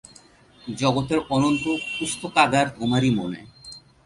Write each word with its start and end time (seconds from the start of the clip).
জগতের 0.77 1.19
অনন্ত 1.29 1.65
পুস্তকাগার 1.95 2.67
তোমারই 2.69 3.11
মনে। 3.11 3.39